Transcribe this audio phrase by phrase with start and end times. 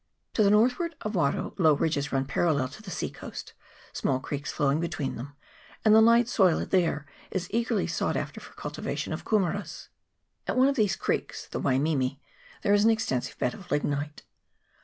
[0.33, 3.53] To the northward of Waro low ridges run parallel to the sea coast,
[3.93, 5.35] small creeks flowing between them,
[5.85, 9.89] and the light soil there is eagerly sought after for the cultivation of kumeras
[10.47, 12.19] At one of these creeks, the Wai mimi,
[12.63, 14.23] there is an extensive bed of lignite.